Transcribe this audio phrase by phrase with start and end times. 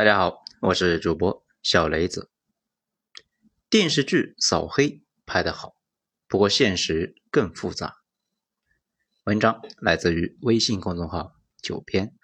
[0.00, 2.30] 大家好，我是主播小雷子。
[3.68, 5.76] 电视剧扫黑拍得好，
[6.26, 7.98] 不过现实更复杂。
[9.24, 12.16] 文章来自于微信公众号九篇，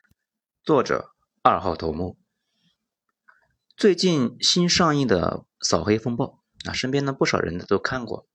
[0.62, 1.10] 作者
[1.42, 2.18] 二号头目。
[3.76, 8.26] 最近新上映的《扫黑风暴》啊，身边的不少人都看过。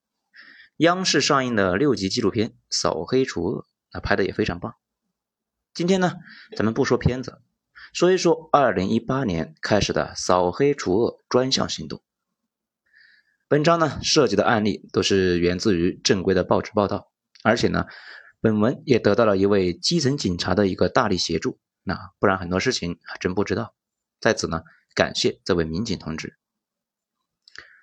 [0.77, 4.75] 央视上映的六集纪录片《扫黑除恶》，那拍的也非常棒。
[5.73, 6.13] 今天呢，
[6.55, 7.41] 咱们不说片子。
[7.93, 12.01] 说一说二零一八年开始的扫黑除恶专项行动。
[13.49, 17.11] 本章呢涉及的案例都是源自于正规的报纸报道，
[17.43, 17.87] 而且呢，
[18.39, 23.75] 本文也得到了一位基层警察的一个大力协助，那不然很多事情还真不知道。
[24.21, 24.63] 在此呢，
[24.95, 26.37] 感谢这位民警同志。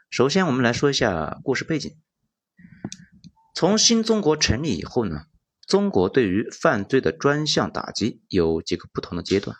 [0.09, 1.95] 首先，我们来说一下故事背景。
[3.55, 5.25] 从新中国成立以后呢，
[5.67, 9.55] 中国对于犯罪的专项打击有几个不同的阶段。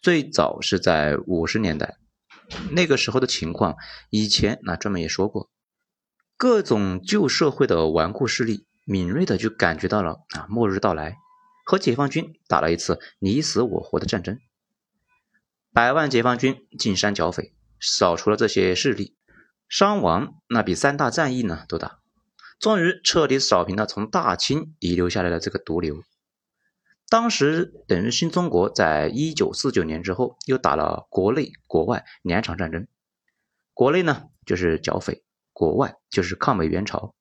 [0.00, 1.96] 最早是在五十年代，
[2.70, 3.76] 那个时候的情况，
[4.10, 5.50] 以前那专门也说过，
[6.36, 11.16] 各种旧社会的顽固势力敏锐的就感觉到了啊末日到来，
[11.64, 14.38] 和解放军打了一次你死我活的战争，
[15.72, 19.16] 百万解放军进山剿匪，扫除了这些势力，
[19.68, 21.98] 伤亡那比三大战役呢都大，
[22.60, 26.04] 终于彻底扫平了从大清遗留下来的这个毒瘤。
[27.08, 32.88] 当时等于新中国在一九四九年之后又打了国内国外两场战争，
[33.74, 37.14] 国内呢就是剿匪，国外就是抗美援朝。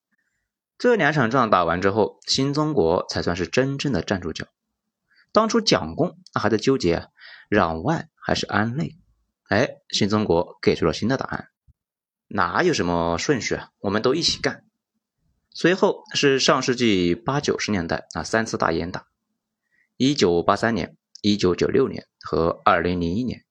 [0.78, 4.48] 这两场仗打完之后，新中国才算是真正的站住脚。
[5.32, 7.10] 当初蒋公还在纠结
[7.50, 8.98] 攘外还是安内，
[9.50, 11.50] 哎，新中国给出了新的答案，
[12.28, 13.70] 哪有什么顺序啊？
[13.80, 14.66] 我们都一起干。
[15.52, 19.06] 随后是上世纪八九十年代啊，三次大严打。
[19.98, 23.46] 一九八三年、一九九六年和二零零一年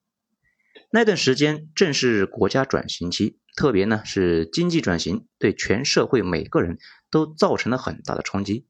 [0.90, 6.78] 那段时间，正是国家转型期，特别呢是经济转型，对全社会每个人
[7.10, 8.66] 都造成了很大的冲击。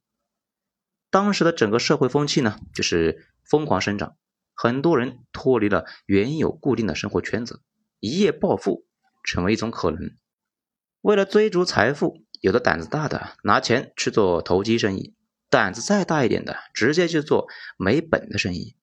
[1.10, 4.16] 当时的整个社会风气呢，就是疯狂生长，
[4.54, 7.60] 很多人脱离了原有固定的生活圈子，
[7.98, 8.86] 一夜暴富
[9.24, 10.12] 成为一种可能。
[11.00, 15.14] 为了追逐财富，有的胆子大的拿钱去做投机生意。
[15.54, 18.74] 胆子再大一点的，直接就做没本的生意。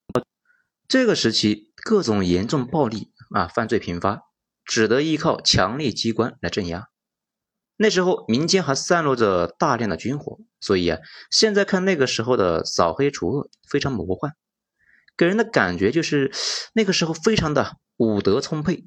[0.88, 4.22] 这个时期，各种严重暴力啊，犯罪频发，
[4.64, 6.88] 只得依靠强力机关来镇压。
[7.76, 11.00] 那时候民间还散落着大量的军火，所以啊，
[11.30, 14.32] 现在看那个时候的扫黑除恶非常魔幻，
[15.18, 16.32] 给人的感觉就是
[16.74, 18.86] 那个时候非常的武德充沛，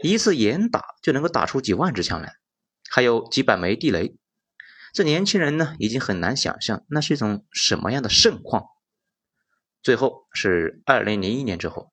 [0.00, 2.34] 一次严打就能够打出几万支枪来，
[2.88, 4.14] 还有几百枚地雷。
[4.92, 8.64] 这年轻人呢，已经很难想象那是一种什么样的盛况。
[9.82, 11.92] 最后是二零零一年之后，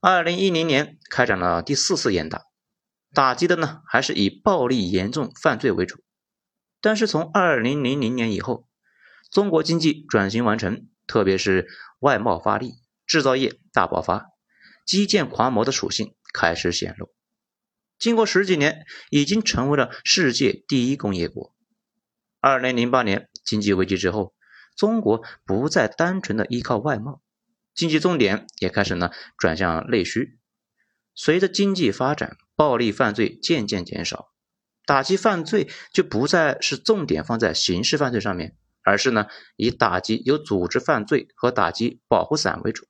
[0.00, 2.42] 二零一零年开展了第四次严打，
[3.14, 6.02] 打击的呢还是以暴力严重犯罪为主。
[6.80, 8.68] 但是从二零零零年以后，
[9.30, 11.66] 中国经济转型完成，特别是
[12.00, 12.74] 外贸发力，
[13.06, 14.26] 制造业大爆发，
[14.84, 17.10] 基建狂魔的属性开始显露。
[17.98, 21.51] 经过十几年，已经成为了世界第一工业国。
[22.42, 24.34] 二零零八年经济危机之后，
[24.76, 27.22] 中国不再单纯的依靠外贸，
[27.72, 30.40] 经济重点也开始呢转向内需。
[31.14, 34.32] 随着经济发展，暴力犯罪渐渐减少，
[34.84, 42.88] 打击犯罪就不再是重点放在刑事犯罪上面，而是呢以打击有组织犯罪和打击保护伞为主。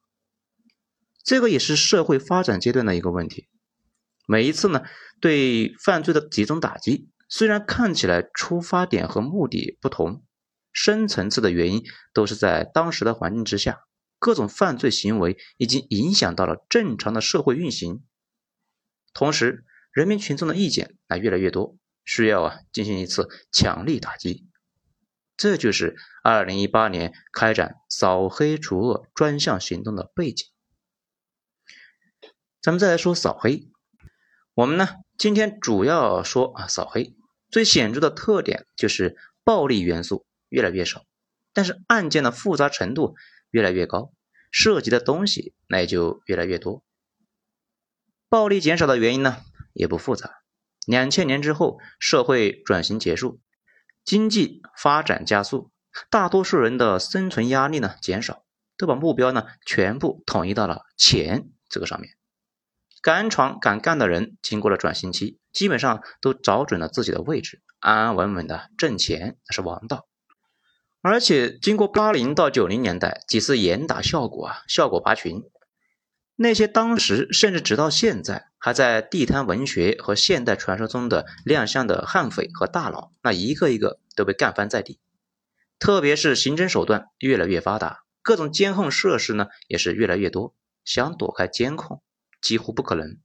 [1.22, 3.48] 这个也是社会发展阶段的一个问题。
[4.26, 4.82] 每一次呢
[5.20, 7.10] 对犯罪的集中打击。
[7.34, 10.22] 虽然看起来出发点和目的不同，
[10.70, 11.82] 深层次的原因
[12.12, 13.86] 都是在当时的环境之下，
[14.18, 18.04] 各种犯罪行为已经影响到了正常的社会运行。
[19.14, 24.46] 同时，人民群众的意见啊越来越多，需要啊进行一次强力打击。
[25.34, 30.46] 这就是二零一八年开展扫黑除恶专项行动的背景。
[32.60, 33.70] 咱们再来说扫黑，
[34.52, 34.86] 我们呢
[35.16, 37.16] 今天主要说啊扫黑。
[37.52, 41.04] 最显著的特点就是暴力元素越来越少，
[41.52, 43.14] 但是案件的复杂程度
[43.50, 44.12] 越来越高，
[44.50, 46.82] 涉及的东西那也就越来越多。
[48.30, 49.36] 暴力减少的原因呢
[49.74, 50.40] 也不复杂，
[50.86, 53.38] 两千年之后社会转型结束，
[54.02, 55.70] 经济发展加速，
[56.08, 58.46] 大多数人的生存压力呢减少，
[58.78, 62.14] 都把目标呢全部统一到了钱这个上面。
[63.02, 70.06] 敢闯敢干的人，经过了转型期，基本上都找准了自己的位置，安安稳稳的挣钱那是王道。
[71.00, 75.42] 而且经过八零到九零年代几次严打效果啊，效果拔群，
[76.36, 85.00] 那些当时甚至直到现在还在地摊文学和现代传说中的亮相的悍匪和大佬，那一个一个都被干翻在地。
[85.80, 90.54] 特别是刑侦手段越来越发达，各种监控设施呢也是越来越多，
[90.84, 92.00] 想躲开监控
[92.42, 93.16] 几乎不可能。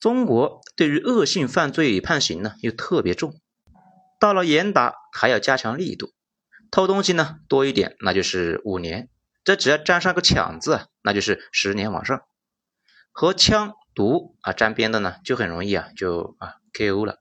[0.00, 3.40] 中国对于恶性犯罪判刑呢又特别重，
[4.18, 6.12] 到了严打还要加强力度，
[6.70, 9.08] 偷东西呢多一点那就是五年。
[9.44, 12.22] 这只要沾上个抢字，那就是十年往上。
[13.12, 17.20] 和枪毒啊沾边的呢，就很容易啊就啊 KO 了。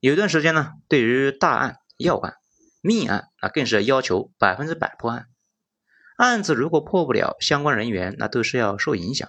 [0.00, 2.36] 有一段时间呢，对于大案要案、
[2.80, 5.26] 命案啊，更是要求百分之百破案。
[6.16, 9.28] 案子如果破不了，相关人员那都是要受影响。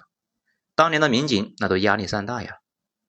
[0.76, 2.58] 当年的民警那都压力山大呀。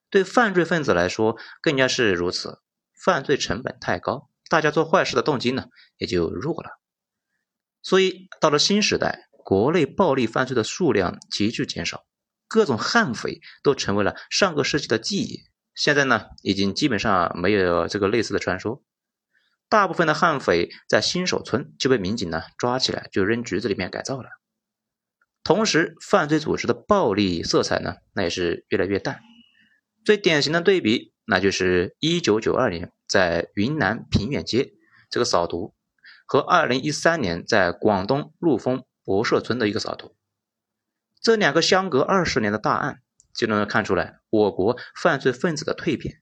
[0.10, 2.60] 对犯罪分子来说更加是如此，
[2.96, 5.66] 犯罪成本太高，大家做坏事的动机呢
[5.98, 6.80] 也就弱了。
[7.84, 12.06] 所以，到了新时代，国内暴力犯罪的数量急剧减少，
[12.48, 15.44] 各种悍匪都成为了上个世纪的记忆。
[15.76, 18.84] 现在呢，已经基本上没有这个类似的传说。
[19.70, 24.30] 大部分的悍匪在新手村就被民警呢抓起来，就扔局子里面改造了。
[25.48, 29.22] 同时，犯罪组织的暴力色彩呢，那也是越来越淡。
[30.04, 34.74] 最典型的对比，那就是一九九二年在云南平远街
[35.10, 35.74] 这个扫毒。
[36.26, 40.18] 和二零一三年在广东陆丰博社村的一个扫毒，
[41.22, 43.00] 这两个相隔二十年的大案，
[43.34, 46.22] 就能看出来我国犯罪分子的蜕变。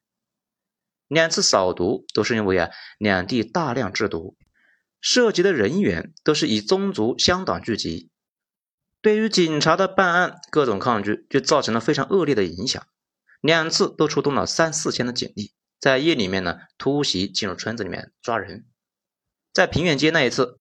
[1.08, 2.70] 两次扫毒都是因为啊
[3.00, 4.38] 两地大量制毒，
[5.02, 8.12] 涉及的人员都是以宗族乡党聚集，
[9.06, 12.88] 对于警察的办案各种抗拒，就造成了非常恶劣的影响。
[13.40, 18.66] 两次都出动了三四千的警力，在夜里面呢突袭进入村子里面抓人。
[19.54, 20.60] 在平远街那一次，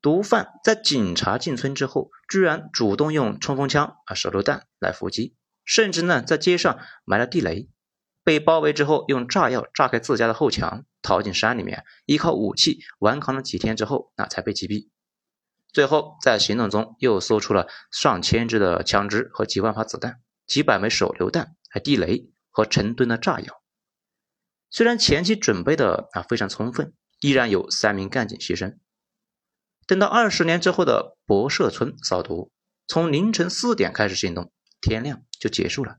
[0.00, 5.34] 毒贩在警察进村之后，居然主动用冲锋枪啊、手榴弹来伏击，
[5.64, 7.68] 甚至呢在街上埋了地雷。
[8.22, 14.90] 被包围之后，用炸药炸开自家的后墙，逃进山里面，依靠武器顽抗了几天之后，那才被击毙。
[15.72, 23.62] 最后在行动中又搜出了上千支的枪支和几万发子弹、几百枚手榴弹、还地雷和成吨的炸药。
[24.70, 26.92] 虽然前期准备的啊非常充分。
[27.22, 28.78] 依然有三名干警牺牲。
[29.86, 32.50] 等到二十年之后的博社村扫毒，
[32.86, 34.50] 从凌晨四点开始行动，
[34.80, 35.98] 天亮就结束了。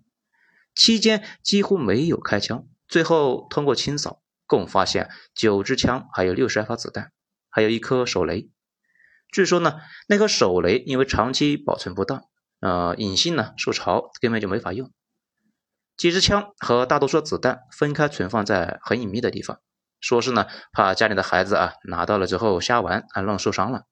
[0.74, 2.67] 期间几乎没有开枪。
[2.88, 7.12] 最后通过清扫，共发现九支枪，还有六十二发子弹，
[7.51, 8.50] 还有一颗手雷。
[9.31, 12.25] 据说呢，那颗手雷因为长期保存不当，
[12.60, 14.92] 呃，隐性呢受潮，根本就没法用。
[15.95, 19.60] 几支枪和大多数子弹分开存放在很隐秘的地方。
[20.00, 23.83] 说是呢，怕家里的孩子啊拿到了之后瞎玩啊，弄受伤了。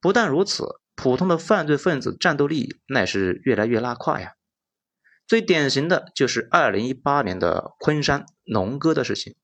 [0.00, 4.34] 不但如此，普通的犯罪分子战斗力那是越来越拉胯呀。
[5.26, 9.34] 最典型的就是二零一八年的昆山龙哥的事情。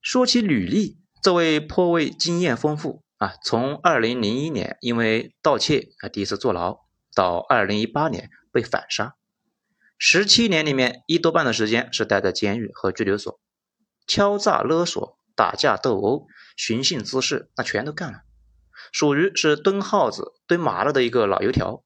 [0.00, 6.80] 说起履历，这位颇为经验丰富啊，从二零零一年因为盗窃啊第一次坐牢，
[7.14, 9.14] 到二零一八年被反杀，
[9.96, 13.38] 十七年里面一多半的时间是待在监狱和拘留所。
[14.08, 16.26] 敲诈勒索、打架斗殴、
[16.56, 18.22] 寻衅滋事，那全都干了，
[18.90, 21.84] 属于是蹲耗子、蹲麻了的一个老油条。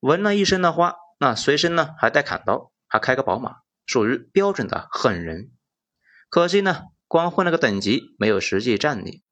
[0.00, 5.52] 纹了一身的花，那随身呢还带砍刀，还开个宝马，属于标准的狠人。
[6.28, 9.22] 可惜呢，光混了个等级，没有实际战力，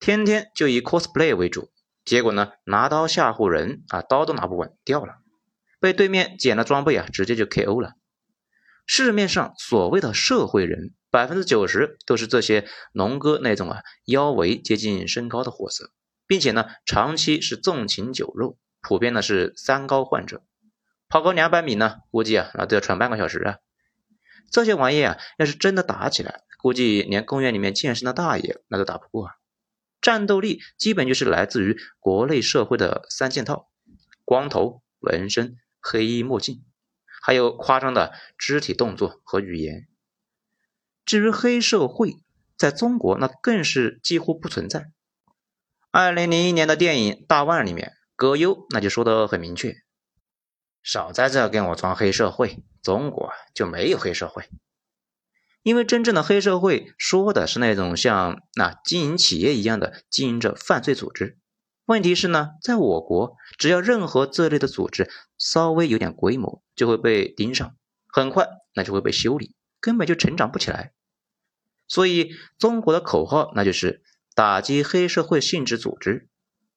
[0.00, 1.70] 天天就以 cosplay 为主。
[2.04, 5.14] 结果呢，拿刀吓唬人啊，刀都拿不稳，掉了，
[5.80, 7.94] 被对面捡了装备啊，直接就 KO 了。
[8.86, 10.94] 市面上所谓的社会人。
[11.10, 15.90] 百分之九十都是这些龙哥那种啊腰围接近身高的货色，
[16.26, 20.42] 并且呢长期是纵情酒肉，普遍呢是三高患者，
[21.08, 23.56] 跑个两百米呢估计啊那都要喘半个小时啊。
[24.52, 29.32] 这些玩意啊要是真的打起来，估计连公园里面健身的大爷那都打不过啊。
[30.00, 33.68] 战斗力基本就是来自于国内社会的三件套：
[34.24, 36.64] 光头、纹身、黑衣墨镜，
[37.22, 39.88] 还有夸张的肢体动作和语言。
[41.04, 42.16] 至于黑社会，
[42.56, 44.92] 在中国那更是几乎不存在。
[45.90, 49.74] 二零零一年的电影《大腕》里面，葛优那就说的很明确
[50.82, 54.44] ：“少在这跟我装黑社会，中国就没有黑社会。
[55.68, 61.36] 因为真正的黑社会说的是那种像那经营企业一样的经营着犯罪组织。
[61.84, 70.94] 问题是呢，在我国，只要任何这类的组织稍微有点规模，就会被盯上，很快那就会被修理，根本就成长不起来。”
[71.86, 74.02] 所以，中国的口号那就是
[74.34, 76.30] 打击黑社会性质组织，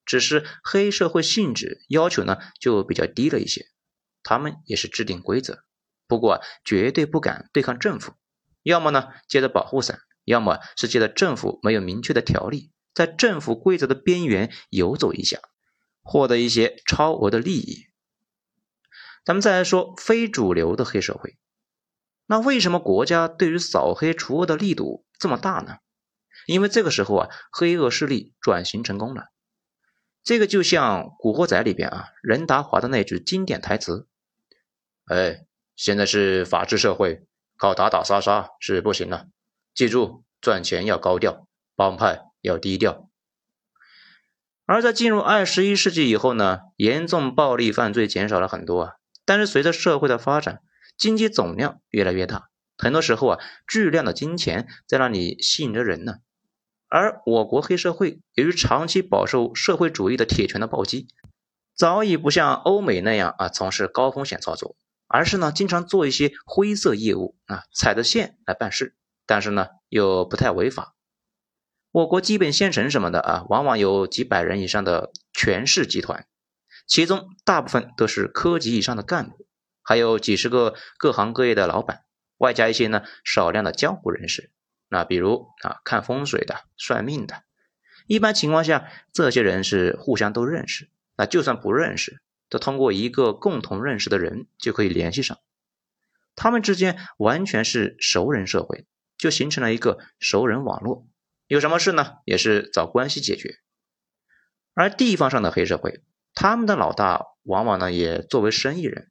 [0.04, 3.68] 只是黑社会性质要求呢就比较低了一些，
[4.22, 5.64] 他们也是制定规则，
[6.06, 8.12] 不过绝对不敢对抗政府，
[8.62, 15.38] 要么呢借着保护伞，要么是借着政府没有明确的条例，在政府规则的边缘游走一下，
[16.02, 17.86] 获得一些超额的利益。
[19.24, 21.36] 咱们再来说非主流的黑社会，
[22.26, 25.76] 那为什么国家对于扫黑除恶的力度这么大呢？
[26.46, 29.26] 因为这个时候啊，黑恶势力转型成功了。
[30.24, 34.08] 这个就像《古惑仔》里边啊，任达华的那句经典台词
[35.06, 37.24] ：“哎，现在是法治社会，
[37.62, 39.26] 靠打打杀杀是不行了。
[39.72, 43.08] 记住，赚钱要高调，帮派要低调。”
[44.66, 48.92] 而在进入二十一世纪以后呢，严重暴力犯罪减少了很多啊，
[49.24, 50.60] 但是随着社会的发展，
[50.98, 53.38] 经济总量越来越大，很多时候啊，
[53.68, 56.16] 巨量的金钱在那里吸引着人呢。
[56.88, 61.06] 而我国黑社会由于长期饱受社会主义的铁拳的暴击，
[61.76, 64.74] 早已不像欧美那样啊从事高风险操作，
[65.12, 70.96] 而是呢经常做一些灰色业务啊，踩着线来办事，但是呢又不太违法。
[71.90, 76.26] 我国基本县城什么的啊，往往有几百人以上的权势集团，
[76.86, 79.46] 其中大部分都是科级以上的干部，
[79.82, 82.04] 还有几十个各行各业的老板，
[82.38, 84.50] 外加一些呢少量的江湖人士。
[84.88, 87.42] 那比如啊，看风水的、算命的，
[88.06, 90.88] 一般情况下，这些人是互相都认识。
[91.14, 95.38] 那就算不认识，都通过一个共同认识的人就可以联系上。
[96.36, 98.84] 他们之间完全是熟人社会，
[99.16, 101.06] 就形成了一个熟人网络。
[101.46, 103.54] 有什么事呢，也是找关系解决。
[104.74, 106.02] 而地方上的黑社会，
[106.34, 109.10] 他们的老大往往呢也作为生意人，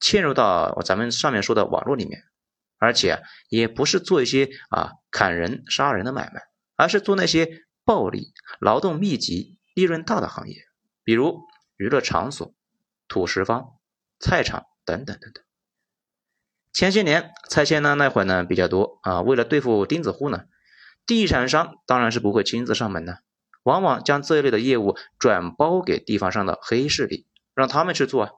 [0.00, 2.24] 嵌入到咱们上面说的网络里面。
[2.78, 6.40] 而且也不是做一些啊砍人杀人的买卖，
[6.74, 10.56] 而是做那些暴利、劳动密集、利润大的行业，
[11.04, 11.40] 比如
[11.76, 12.52] 娱乐场所、
[13.14, 13.78] 土石方、
[14.18, 15.44] 菜场等等等等。
[16.72, 20.46] 前些年拆迁呢那会呢比较多啊，为了对付钉子户呢，
[21.06, 23.20] 地产商当然是不会亲自上门的，
[23.62, 28.30] 往往将这一类的业务转包给地方上的黑势力，让他们去做啊。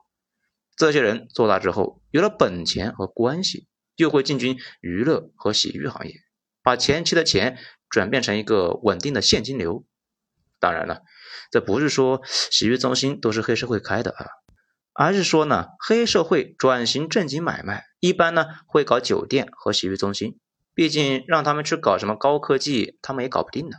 [0.75, 3.67] 这些人做大之后，有了本钱和关系。
[3.95, 6.13] 又会进军娱乐和洗浴行业，
[6.61, 7.57] 把前期的钱
[7.89, 9.87] 转变成一个稳定的现金流。
[10.59, 11.01] 当然了，
[11.49, 14.27] 这不是说洗浴中心都是黑社会开的啊，
[14.97, 20.39] 而是说呢，黑社会转型正经买卖，一般呢会搞酒店和洗浴中心。
[20.73, 23.77] 毕竟让他们去搞什么高科技，他们也搞不定的。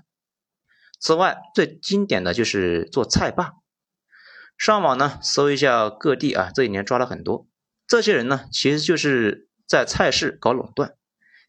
[1.01, 3.53] 此外，最经典的就是做菜霸。
[4.57, 7.47] 上网呢搜一下各地啊，这一年抓了很多
[7.87, 9.47] 这些人呢，其实就是。
[9.69, 10.95] 在菜市搞垄断，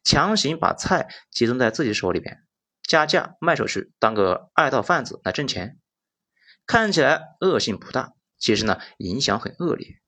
[0.04, 2.44] 强行把菜集中在自己手里边，
[2.84, 5.80] 加价卖出去，当个二道贩子来挣钱。
[6.66, 10.00] 看起来恶性不大，其实呢影响很恶劣，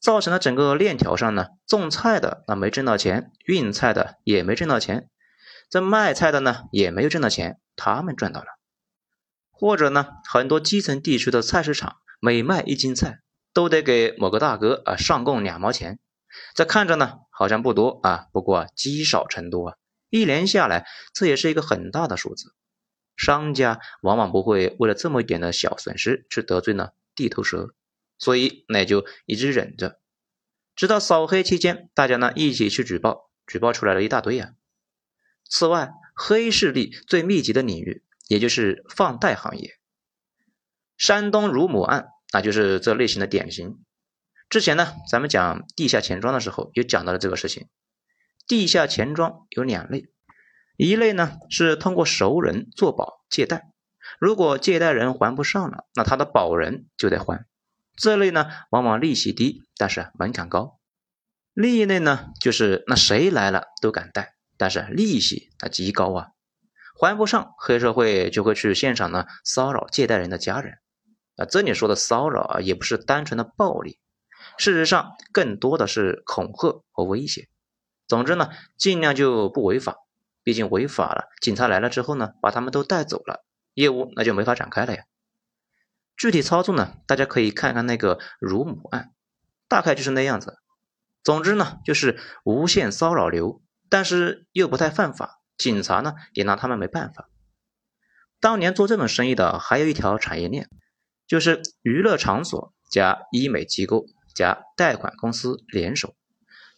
[0.00, 5.10] 造成了整个链条上呢，种菜的那没挣到钱，运菜的也没挣到钱，
[5.68, 8.46] 这卖菜的呢也没有挣到钱，他们赚到了。
[9.50, 13.18] 或者呢，很多基层地区的菜市场，每卖一斤菜，
[13.52, 15.98] 都得给某个大哥啊上供两毛钱。
[16.54, 19.76] 这看着呢，好像不多啊，不过积少成多啊，
[20.08, 22.54] 一年下来，这也是一个很大的数字。
[23.16, 26.88] 商家往往不会为了这么一点的小损失去得罪呢
[27.20, 27.74] 地头蛇，
[28.16, 30.00] 所以那就一直忍着，
[30.74, 34.52] 直到扫黑期间，大家呢一起去举报，举报出来了一大堆啊。
[35.44, 39.78] 此外，黑势力最密集的领域，也就是放贷行业，
[40.96, 43.84] 山东乳母案，那就是这类型的典型。
[44.48, 47.68] 之前呢，咱们讲地下钱庄的时候，也讲到了这个事情。
[48.46, 50.08] 地下钱庄有两类，
[50.78, 53.70] 一类呢是通过熟人做保借贷，
[54.20, 57.46] 如果借贷人还不上了，那他的保人就得还。
[57.96, 60.78] 这类呢往往利息低，但是门槛高。
[61.54, 66.26] 另一类呢就是那谁来了都敢贷，但是利息那极高啊，
[67.00, 70.74] 还不上，黑社会就会去现场呢骚扰借贷人的家人。
[71.36, 73.98] 啊，这里说的骚扰啊，也不是单纯的暴力。
[74.58, 77.48] 事实上，更多的是恐吓和威胁。
[78.06, 79.96] 总之呢，尽量就不违法。
[80.42, 85.04] 毕竟违法了，警察来了之后呢，把他们都带走了，业务那就没法展开了呀。
[86.16, 89.12] 具体操作呢，大家可以看看那个乳母案，
[89.68, 90.58] 大概就是那样子。
[91.22, 97.28] 总之呢，就是无限骚扰流，但是又不太犯法，警察呢也拿他们没办法。
[98.40, 100.68] 当年做这种生意的还有一条产业链，
[101.26, 104.06] 就是娱乐场所加医美机构。
[104.32, 106.14] 加贷款公司联手，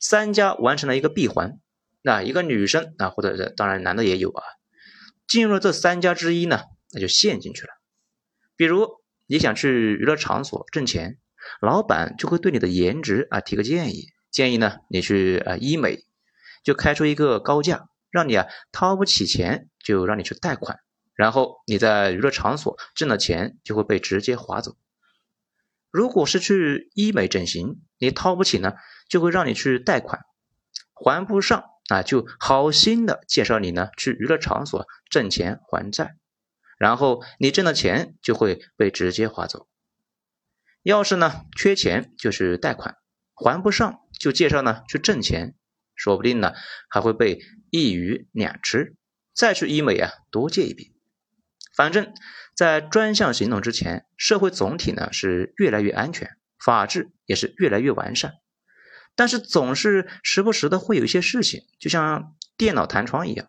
[0.01, 1.61] 三家完成了一个闭环。
[2.01, 4.43] 那一个女生啊，或者是当然男的也有啊，
[5.29, 7.69] 进入这三家之一呢，那就陷进去了。
[8.57, 8.89] 比如
[9.27, 11.19] 你想去娱乐场所挣钱，
[11.61, 16.05] 老板就会对你的颜值啊提个建议，建议呢你去啊医美，
[16.63, 20.79] 就开出一个高价，让你啊掏不起钱，就让你去贷款，
[21.15, 24.77] 然后你在娱乐场所挣的钱就会被直接划走。
[25.91, 28.75] 如果是去医美整形，你掏不起呢，
[29.09, 30.21] 就会让你去贷款，
[30.95, 36.17] 还不上啊，就好心的介绍你呢去娱乐场所挣钱还债。
[36.79, 39.69] 然后你挣的钱就会被直接划走。
[40.83, 42.97] 要是呢缺钱就是贷款，
[43.35, 45.55] 还不上就介绍呢去挣钱，
[45.95, 46.53] 说不定呢
[46.89, 48.97] 还会被一鱼两吃，
[49.33, 50.93] 再去医美啊多借一笔。
[51.75, 52.13] 反正，
[52.55, 58.35] 在专项行动之前，社会总体呢是越来越安全，法治也是越来越完善。
[59.15, 63.49] 但是总是时不时的会有一些事情，就像电脑弹窗一样，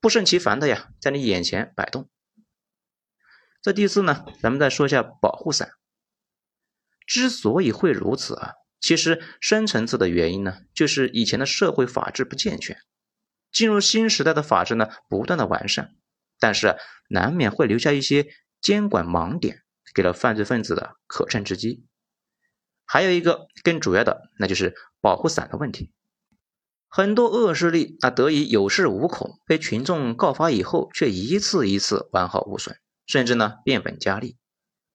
[0.00, 2.08] 不胜其烦的呀，在你眼前摆动。
[3.66, 5.72] 这第四呢，咱们再说一下保护伞。
[7.04, 12.78] 之所以会如此啊，其实深层次的原因呢，就是以前的社会法治不健全，
[13.50, 15.96] 进入新时代的法治呢，不断的完善，
[16.38, 16.76] 但是
[17.08, 18.28] 难免会留下一些
[18.60, 21.84] 监管盲点，给了犯罪分子的可乘之机。
[22.84, 25.90] 还有一个更主要的，那就是保护伞的问题。
[26.86, 32.78] 很多恶势力啊，得以有恃无恐，被群众告发以后，却一次一次完好无损。
[33.06, 34.36] 甚至呢变本加厉，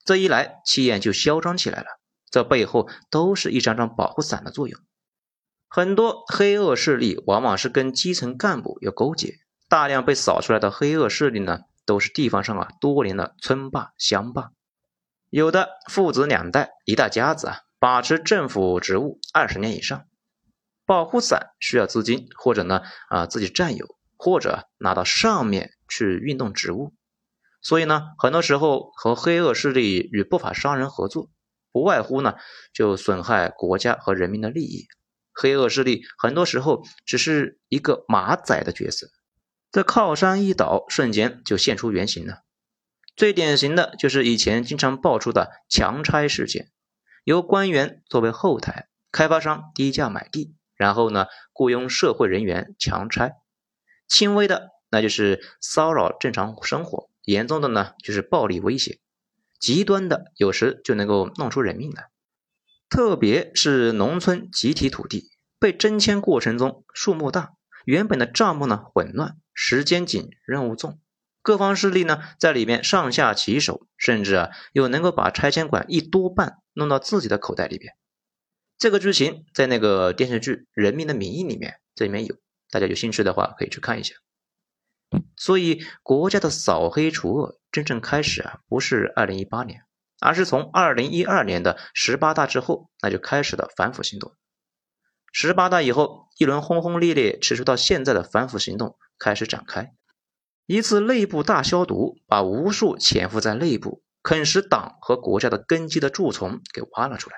[0.05, 1.87] 这一来气焰就嚣张起来了。
[2.29, 4.79] 这背后都是一张张保护伞的作用。
[5.67, 14.51] 很多黑恶势力往往是跟基层干部有勾结，大量被扫出来的黑恶势力呢，都是地方上啊多年的村霸乡霸，
[15.29, 20.05] 有的父子两代一大家子啊把持政府职务二十年以上。
[20.85, 26.93] 保护伞需要资金，或者呢啊自己占有，或者拿到上面去运动职务。
[27.61, 31.29] 所以呢，很多时候和黑恶势力与不法商人合作，
[31.71, 32.35] 不外乎呢
[32.73, 34.87] 就损害国家和人民的利益。
[35.33, 39.07] 黑恶势力很多时候只是一个马仔的角色，
[39.71, 42.41] 这靠山一倒，瞬间就现出原形了。
[43.15, 46.71] 最典型的就是以前经常爆出的强拆事件，
[47.23, 53.35] 由官员作为后台，开发商低价买地，然后呢雇佣社会人员强拆。
[54.07, 57.10] 轻微的那就是骚扰正常生活。
[57.23, 58.99] 严重的呢，就是暴力威胁；
[59.59, 62.09] 极端的，有时就能够弄出人命来。
[62.89, 67.53] 特别是农村集体土地被征迁过程中，数目大，
[67.85, 70.99] 原本的账目呢混乱，时间紧，任务重，
[71.41, 77.93] 各方势力呢在里面上下其手，甚至啊又能够把拆迁款一多半弄到自己的口袋里边。
[78.77, 82.35] 这个剧情在那个电视剧《人民的名义》里面，这里面有，
[82.71, 84.15] 大家有兴趣的话可以去看一下。
[85.35, 89.83] 所以，国家的扫黑除恶真正开始啊，不是二零一八年，
[90.19, 94.35] 而是从二零一二年的十八大之后，那就开始的反腐行动。
[95.33, 99.93] 十八大以后，一轮轰轰烈烈、持续到现在的反腐行动开始展开，
[100.65, 107.37] 一次内部大消毒，把无数潜伏在内部、啃食党和国家的根基的蛀虫给挖了出来。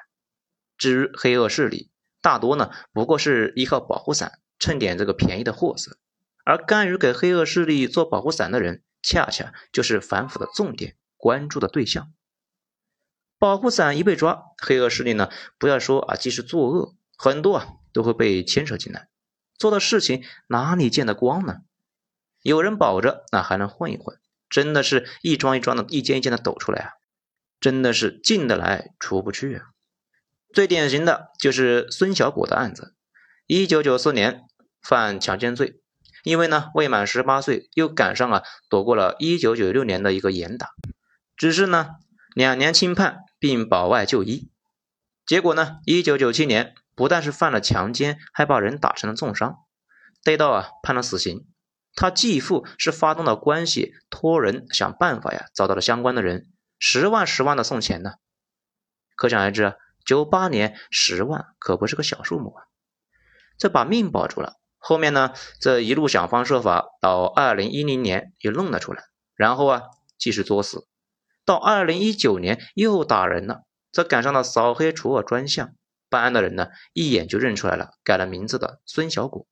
[0.77, 5.97] 至于黑恶势力，大多呢不过是依靠保护伞蹭点这个便宜的货色。
[6.43, 12.11] 而甘于给黑恶势力做保护伞的人，恰恰就是反腐的重点关注的对象。
[13.39, 19.09] 保护伞一被抓，黑恶势力呢，不要说啊，即使作恶，很多啊都会被牵扯进来，
[19.57, 21.57] 做的事情哪里见得光呢？
[22.41, 26.89] 有人保着，那还能混一混，真的是一桩一桩的，一件一件的抖出来啊，
[27.59, 29.67] 真的是进得来出不去啊。
[30.53, 32.95] 最典型的就是孙小果的案子，
[33.47, 34.43] 一九九四年
[34.81, 35.81] 犯强奸罪。
[36.23, 40.69] 因为呢未满十八岁，又赶上了躲过了一九九六年的一个严打，
[41.35, 41.89] 只是呢
[42.33, 44.49] 两年轻判并保外就医，
[45.25, 49.57] 结果呢一九九七年不但是犯了强奸，还把人打成了重伤，
[50.23, 51.45] 逮到啊判了死刑。
[51.95, 58.13] 他继父是发动了关系，托人想办法呀，找到了相关的人，十万十万的送钱呢。
[59.15, 62.63] 可想而知啊，九八年十万可不是个小数目啊，
[63.59, 64.55] 这把命保住了。
[64.85, 69.01] 后面呢，这一路想方设法，到二零一零年又弄了出来，
[69.33, 69.83] 然后啊
[70.17, 70.85] 继续作死，
[71.45, 75.73] 到二零一九年又打人了，这赶上了扫黑除恶专项，
[76.09, 79.47] 办案的人呢一眼就认出来了，改了名字的孙小果，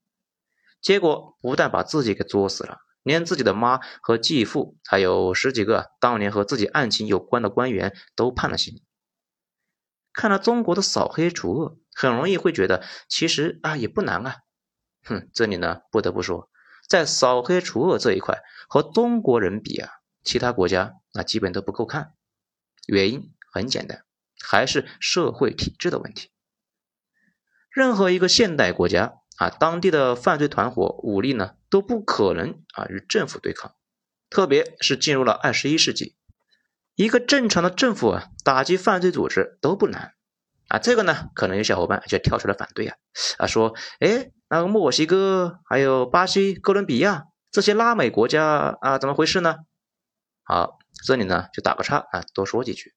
[0.82, 8.82] 结果不但把自己给作死了，连自己的妈和继父，还有十几个当年和自己案情有关的官员都判了刑。
[10.12, 14.36] 看了中国的扫黑除恶，很容易会觉得其实啊也不难啊。
[15.04, 16.48] 哼，这里呢不得不说，
[16.88, 19.90] 在扫黑除恶这一块和中国人比啊，
[20.24, 22.14] 其他国家那基本都不够看。
[22.86, 24.04] 原因很简单，
[24.40, 26.30] 还是社会体制的问题。
[27.70, 33.74] 任何一个现代国家啊，当地的犯罪团伙武力呢都不可能啊与政府对抗，
[34.28, 36.16] 特别是进入了二十一世纪，
[36.94, 40.12] 一个正常的政府啊打击犯罪组织都不难
[40.68, 40.78] 啊。
[40.78, 42.96] 这个呢，可能有小伙伴就跳出来反对啊
[43.38, 49.56] 啊说，哎，那个墨西哥、还有巴西、哥伦比亚这些拉美国家啊，怎么回事呢？
[50.42, 52.94] 好，这里呢就打个叉啊，多说几句，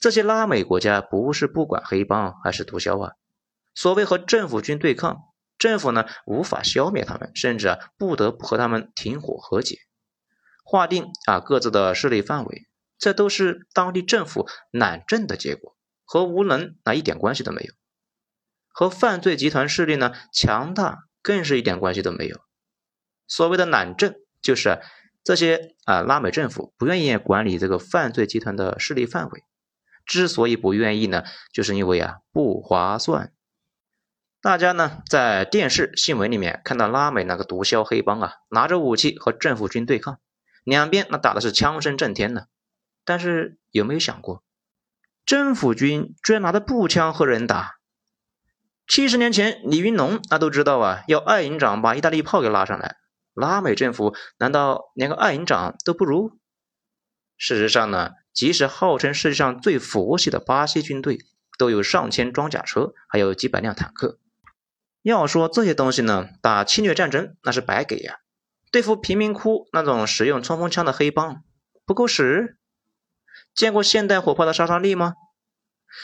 [0.00, 3.14] 这些拉美国家不是不管黑帮还是毒枭啊。
[3.74, 5.22] 所谓和政府军对抗，
[5.58, 9.78] 政府呢无法消灭他们，甚至啊不得不和他们停火和解，
[10.62, 12.68] 划定啊各自的势力范围，
[13.00, 17.74] 这都是当地政府懒政的结果，和无能那一点关系都没有。
[18.78, 22.38] 和犯罪集团势力呢强大更是一点关系都没有。
[23.26, 24.80] 所谓的懒政，就是
[25.24, 29.42] 这些啊拉美政府不愿意管理这个犯罪集团的势力范围，
[30.06, 33.32] 之所以不愿意呢，就是因为啊不划算。
[34.40, 40.20] 大家呢在电视新闻里面看到拉美那个毒枭黑帮啊，拿着武器和政府军对抗，
[40.62, 42.42] 两边那打的是枪声震天呢。
[43.04, 44.44] 但是有没有想过，
[45.26, 47.77] 政府军居然拿着步枪和人打？
[48.88, 52.96] 七十年前李云龙那都知道啊，要二营长把意大利炮给拉上来，
[53.34, 56.32] 拉美政府难道连个二营长都不如？
[57.36, 61.18] 事实上呢，即使号称世界上最佛系的巴西军队，
[61.58, 64.18] 都有上千装甲车，还有几百辆坦克。
[65.02, 68.16] 要说这些东西呢，打侵略战争那是白给呀。
[68.72, 71.42] 对付贫民窟那种使用冲锋枪的黑帮
[71.84, 72.56] 不够使？
[73.54, 75.14] 见过现代火炮的杀伤力吗？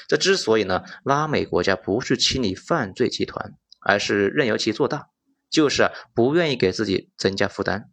[0.09, 5.09] 这之所以呢，拉美国家不去清理犯罪集团，而是任由其做大，
[5.51, 7.91] 就是啊不愿意给自己增加负担。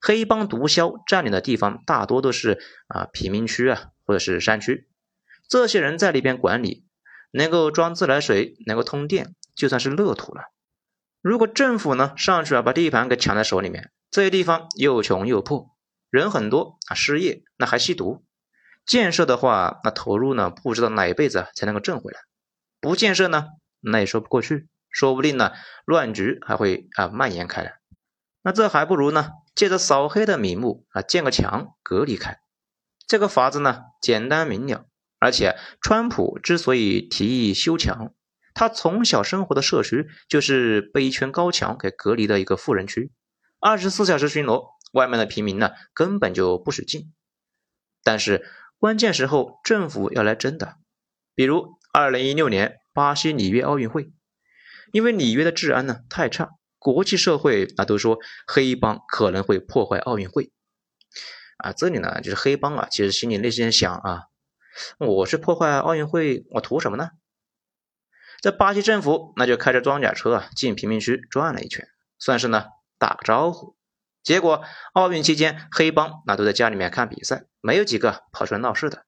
[0.00, 4.88] 黑帮毒枭占领的地方大多都是啊贫民区啊，或者是山区，
[5.48, 6.86] 这些人在里边管理，
[7.30, 9.34] 能够装自来水，能够通电。
[9.56, 10.52] 就算是乐土了。
[11.22, 15.70] 如果政府呢上去啊，把地盘给抢在手里面，这些地方又穷又破，
[16.10, 18.25] 人很多啊，失业，那还吸毒。
[18.86, 22.20] 建设的话，那投入呢，不知道哪一辈子才能够挣回来。
[22.80, 23.46] 不建设呢，
[23.80, 25.52] 那也说不过去，说不定呢，
[25.84, 27.80] 乱局还会啊蔓延开来。
[28.42, 32.38] 那这还不如呢，借着扫黑的名目啊，建个墙隔离开。
[33.08, 34.86] 这个法子呢，简单明了。
[35.18, 38.12] 而且，川普之所以提议修墙，
[38.54, 43.10] 他从小生活的社区就是被一圈高墙给隔离的一个富人区，
[43.58, 47.12] 二十四小时巡逻，外面的平民呢根本就不许进。
[48.04, 48.46] 但是
[48.78, 50.76] 关键时候政府要来真的，
[51.34, 54.12] 比如二零一六年巴西里约奥运会，
[54.92, 60.52] 因为里约的治安呢太差，国际社会啊都说黑帮可能会破坏奥运会。
[61.56, 64.24] 啊，这里呢就是黑帮啊，其实心里内心想啊，
[64.98, 67.10] 我是破坏奥运会，我图什么呢？
[68.42, 72.66] 这巴西政府那就开着装甲车啊进贫民区转了一圈，算是呢
[72.98, 73.74] 打个招呼。
[74.26, 79.06] 结果奥运期间黑帮那都在家里面看比赛，没有几个跑出来闹事的。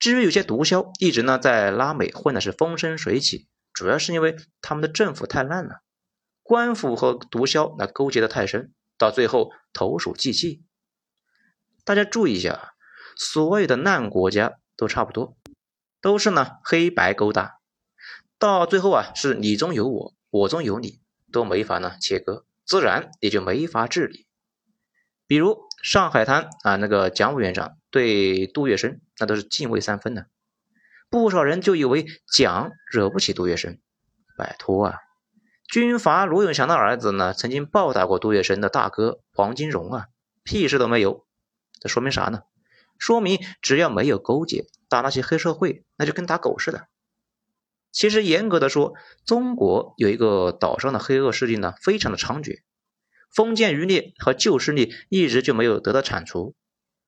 [0.00, 5.82] 至于有些毒枭一直呢在拉美混的是风生水起，主要是因为他们的政府太烂了，
[6.42, 10.64] 官府和毒枭那勾结的太深，到最后投鼠忌器。
[11.84, 12.72] 大家注意一下，
[13.16, 15.36] 所有的烂国家都差不多，
[16.00, 17.60] 都是呢黑白勾搭。
[18.40, 24.28] 到最后啊，是你中有我，我中有你，都没法呢切割，自然也就没法治理。
[25.26, 30.28] 比如上海滩啊，那个蒋委员长对杜月笙那都是敬畏三分的，
[31.10, 33.80] 不少人就以为蒋惹不起杜月笙。
[34.38, 34.98] 拜托啊，
[35.68, 40.06] 军阀罗永祥的儿子呢，曾经暴打过杜月笙的大哥黄金荣啊，
[40.44, 41.26] 屁事都没有。
[41.80, 42.42] 这说明啥呢？
[43.00, 46.86] 说明只要没有勾结，打那些黑社会，那就跟打狗似的。
[47.92, 48.94] 其实严格的说，
[49.26, 52.62] 中国有一个岛上的黑恶势力呢，非常的猖獗，
[53.34, 56.54] 封建余孽和旧势力一直就没有得到铲除。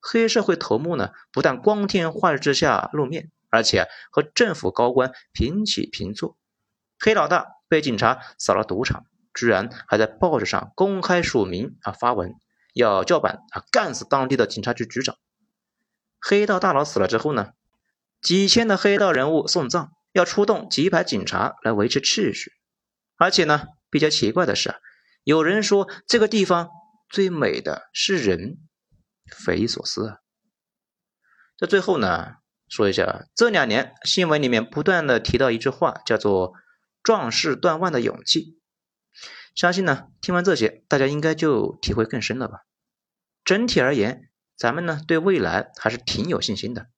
[0.01, 6.37] 黑社会头目呢，不但光天化日之下露面，而且和政府高官平起平坐。
[6.99, 12.35] 黑老大被警察扫了赌场，居然还在报纸上公开署名啊发文，
[12.75, 15.16] 要叫板啊干死当地的警察局局长。
[16.21, 17.53] 黑道大佬死了之后呢，
[18.21, 19.92] 几千的黑道人物送葬。
[20.12, 22.53] 要出动几百警察来维持秩序，
[23.16, 24.75] 而且呢，比较奇怪的是，
[25.25, 26.70] 有人说这个地方
[27.09, 28.59] 最美的是人，
[29.44, 30.16] 匪夷所思啊。
[31.59, 32.37] 在最后呢，
[32.68, 36.55] 说一下这两年新闻里面不断的提到一句话，叫做
[37.03, 38.59] “壮士断腕的勇气”。
[39.55, 42.61] 相信呢，听完这些，大家应该就体会更深了吧。
[43.44, 46.88] 整体而言，咱们呢对未来还是挺有信心的。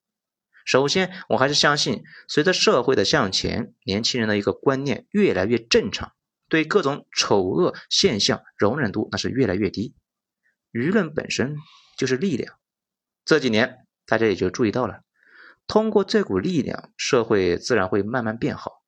[0.65, 6.13] 首先，我还是相信，随着社会的向前，年轻人的一个观念越来越正常，
[6.49, 9.95] 对各种丑恶现象容忍度那是越来越低。
[10.73, 11.57] 舆论本身
[11.97, 12.55] 就是力量，
[13.25, 15.03] 这几年大家也就注意到了，
[15.67, 18.83] 通过这股力量，社会自然会慢慢变好。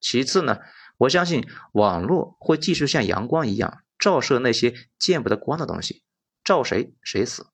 [0.00, 0.60] 其次呢，
[0.98, 6.02] 我相信网络会继续像阳光一样照射那些见不得光的东西，
[6.44, 7.51] 照谁谁死。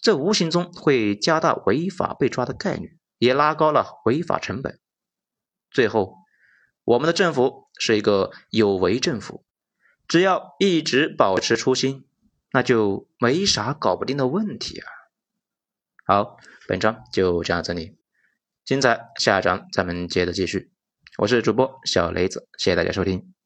[0.00, 4.78] 这无形中会加大违法被抓的概率，也拉高了违法成本。
[5.70, 6.16] 最后，
[6.84, 9.44] 我们的政府是一个有为政府，
[10.08, 12.06] 只要一直保持初心，
[12.50, 14.88] 那就没啥搞不定的问题啊。
[16.06, 16.36] 好，
[16.66, 17.98] 本章就讲到这里，
[18.64, 20.72] 精彩下章咱们接着继续。
[21.18, 23.39] 我是主播小雷子，谢谢大家收听。